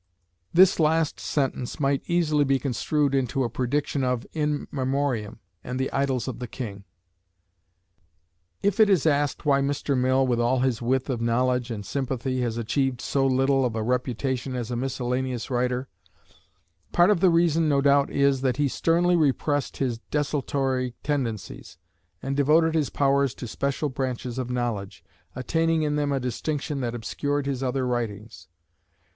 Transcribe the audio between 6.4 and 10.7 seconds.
King." If it is asked why Mr. Mill, with all